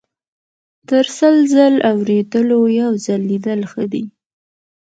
[0.89, 4.03] -تر سل ځل اوریدلو یو ځل لیدل ښه دي.